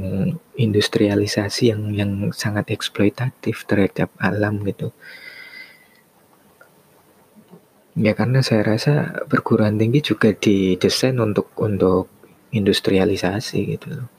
industrialisasi 0.57 1.73
yang 1.73 1.81
yang 1.93 2.11
sangat 2.35 2.71
eksploitatif 2.73 3.65
terhadap 3.69 4.09
alam 4.17 4.61
gitu. 4.67 4.91
Ya 7.93 8.17
karena 8.17 8.41
saya 8.41 8.65
rasa 8.65 9.21
perguruan 9.29 9.77
tinggi 9.77 10.01
juga 10.01 10.33
didesain 10.33 11.13
untuk 11.21 11.53
untuk 11.61 12.09
industrialisasi 12.49 13.77
gitu 13.77 13.87
loh. 14.01 14.09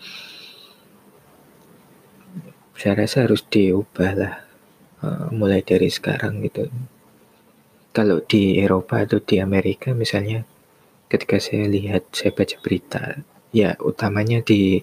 Saya 2.79 3.07
rasa 3.07 3.27
harus 3.27 3.43
diubah 3.47 4.13
lah 4.15 4.35
uh, 5.03 5.27
mulai 5.35 5.63
dari 5.67 5.91
sekarang 5.91 6.43
gitu. 6.47 6.71
Kalau 7.95 8.23
di 8.23 8.59
Eropa 8.59 9.03
atau 9.03 9.23
di 9.23 9.39
Amerika 9.39 9.95
misalnya 9.95 10.47
ketika 11.11 11.39
saya 11.39 11.67
lihat 11.71 12.11
saya 12.11 12.35
baca 12.35 12.57
berita 12.63 13.23
ya 13.55 13.79
utamanya 13.79 14.43
di 14.43 14.83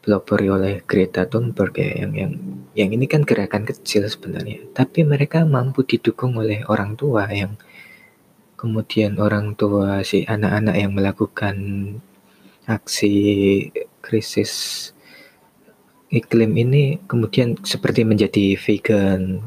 pelopori 0.00 0.48
oleh 0.48 0.74
Greta 0.88 1.28
Thunberg 1.28 1.76
ya 1.76 2.00
yang 2.00 2.12
yang 2.16 2.32
yang 2.72 2.90
ini 2.96 3.04
kan 3.04 3.28
gerakan 3.28 3.68
kecil 3.68 4.08
sebenarnya. 4.08 4.64
Tapi 4.72 5.04
mereka 5.04 5.44
mampu 5.44 5.84
didukung 5.84 6.40
oleh 6.40 6.64
orang 6.64 6.96
tua 6.96 7.28
yang 7.28 7.60
kemudian 8.56 9.20
orang 9.20 9.52
tua 9.52 10.00
si 10.00 10.24
anak-anak 10.24 10.76
yang 10.80 10.92
melakukan 10.96 11.56
aksi 12.64 13.14
krisis 14.00 14.52
iklim 16.08 16.56
ini 16.56 17.04
kemudian 17.04 17.60
seperti 17.60 18.08
menjadi 18.08 18.56
vegan. 18.56 19.44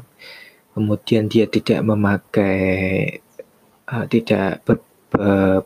Kemudian 0.72 1.28
dia 1.28 1.44
tidak 1.50 1.84
memakai 1.84 3.18
uh, 3.92 4.06
tidak 4.08 4.64
ber, 4.64 4.80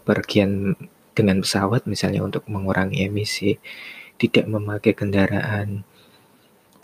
pergian 0.02 0.74
dengan 1.16 1.40
pesawat 1.40 1.88
misalnya 1.88 2.20
untuk 2.20 2.44
mengurangi 2.52 3.08
emisi 3.08 3.56
tidak 4.20 4.44
memakai 4.44 4.92
kendaraan 4.92 5.88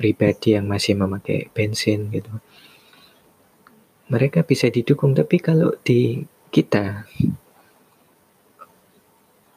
pribadi 0.01 0.57
yang 0.57 0.65
masih 0.65 0.97
memakai 0.97 1.53
bensin 1.53 2.09
gitu. 2.09 2.33
Mereka 4.09 4.49
bisa 4.49 4.73
didukung 4.73 5.13
tapi 5.13 5.37
kalau 5.37 5.77
di 5.85 6.25
kita 6.49 7.05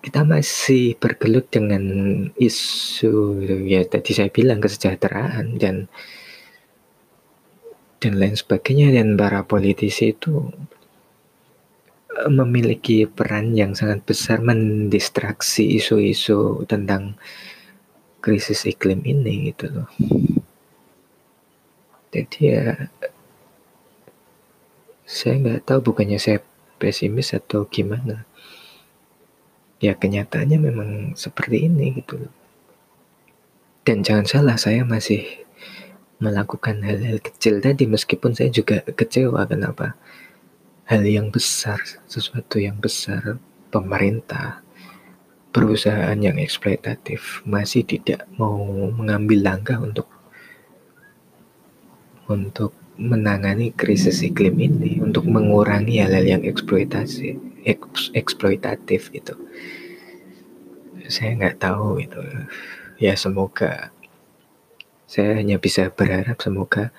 kita 0.05 0.21
masih 0.21 0.93
bergelut 1.01 1.49
dengan 1.49 1.81
isu 2.37 3.41
ya 3.65 3.81
tadi 3.89 4.13
saya 4.13 4.29
bilang 4.29 4.61
kesejahteraan 4.61 5.57
dan 5.57 5.89
dan 7.97 8.13
lain 8.21 8.37
sebagainya. 8.37 8.93
Dan 8.93 9.17
para 9.17 9.41
politisi 9.49 10.13
itu 10.13 10.53
memiliki 12.31 13.03
peran 13.03 13.51
yang 13.51 13.75
sangat 13.75 14.07
besar 14.07 14.39
mendistraksi 14.39 15.75
isu-isu 15.75 16.63
tentang 16.63 17.19
krisis 18.23 18.65
iklim 18.65 19.03
ini 19.03 19.51
gitu 19.51 19.69
loh. 19.69 19.89
Jadi 22.15 22.39
ya 22.47 22.89
saya 25.05 25.35
nggak 25.37 25.67
tahu 25.67 25.91
bukannya 25.91 26.17
saya 26.17 26.39
pesimis 26.79 27.35
atau 27.35 27.67
gimana. 27.67 28.23
Ya 29.83 29.93
kenyataannya 29.93 30.57
memang 30.57 30.89
seperti 31.19 31.67
ini 31.67 31.99
gitu 31.99 32.25
loh. 32.25 32.33
Dan 33.85 34.01
jangan 34.01 34.25
salah 34.25 34.57
saya 34.57 34.81
masih 34.87 35.45
melakukan 36.17 36.79
hal-hal 36.81 37.19
kecil 37.19 37.59
tadi 37.59 37.85
meskipun 37.85 38.31
saya 38.33 38.47
juga 38.49 38.81
kecewa 38.81 39.43
kenapa 39.45 39.99
hal 40.85 41.03
yang 41.05 41.33
besar 41.33 41.81
sesuatu 42.05 42.61
yang 42.61 42.77
besar 42.77 43.41
pemerintah 43.73 44.61
perusahaan 45.49 46.17
yang 46.19 46.37
eksploitatif 46.37 47.41
masih 47.47 47.87
tidak 47.87 48.27
mau 48.35 48.59
mengambil 48.93 49.41
langkah 49.41 49.79
untuk 49.81 50.07
untuk 52.25 52.73
menangani 52.95 53.75
krisis 53.75 54.23
iklim 54.23 54.55
ini 54.57 55.03
untuk 55.03 55.27
mengurangi 55.27 55.99
hal-hal 55.99 56.39
yang 56.39 56.43
eksploitasi 56.47 57.35
eks, 57.67 58.15
eksploitatif 58.15 59.11
itu 59.11 59.35
saya 61.09 61.37
nggak 61.37 61.59
tahu 61.61 62.01
itu. 62.01 62.17
Ya 62.97 63.13
semoga 63.19 63.91
saya 65.05 65.37
hanya 65.37 65.61
bisa 65.61 65.93
berharap 65.93 66.41
semoga 66.41 66.89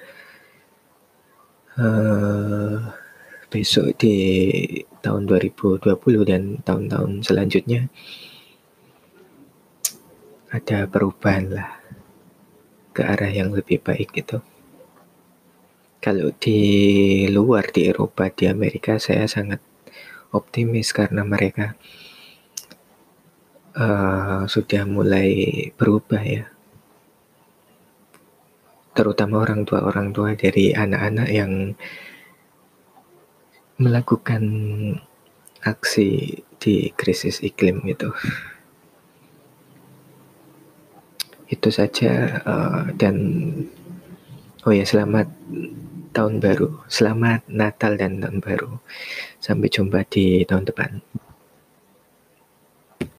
uh, 1.81 2.95
besok 3.57 3.97
di 3.97 4.13
tahun 5.01 5.25
2020 5.25 5.89
dan 6.29 6.61
tahun-tahun 6.61 7.25
selanjutnya 7.25 7.89
ada 10.53 10.85
perubahan 10.85 11.57
lah 11.57 11.81
ke 12.93 13.01
arah 13.01 13.33
yang 13.33 13.57
lebih 13.57 13.81
baik 13.81 14.13
gitu. 14.13 14.45
Kalau 16.05 16.37
di 16.37 16.61
luar, 17.33 17.73
di 17.73 17.89
Eropa, 17.89 18.29
di 18.29 18.45
Amerika, 18.45 19.01
saya 19.01 19.25
sangat 19.25 19.65
optimis 20.37 20.93
karena 20.93 21.25
mereka 21.25 21.81
uh, 23.73 24.45
sudah 24.45 24.85
mulai 24.85 25.33
berubah 25.81 26.21
ya. 26.21 26.45
terutama 28.97 29.45
orang 29.45 29.69
tua-orang 29.69 30.09
tua 30.17 30.33
dari 30.33 30.73
anak-anak 30.73 31.29
yang 31.29 31.77
melakukan 33.77 34.45
aksi 35.61 36.41
di 36.57 36.91
krisis 36.97 37.45
iklim 37.45 37.85
itu. 37.85 38.09
Itu 41.47 41.69
saja 41.71 42.43
uh, 42.43 42.85
dan 42.97 43.17
oh 44.67 44.73
ya 44.75 44.83
selamat 44.83 45.31
tahun 46.17 46.41
baru, 46.41 46.83
selamat 46.89 47.45
Natal 47.53 48.01
dan 48.01 48.25
tahun 48.25 48.41
baru. 48.41 48.81
Sampai 49.39 49.69
jumpa 49.69 50.03
di 50.09 50.43
tahun 50.49 50.65
depan. 50.67 51.05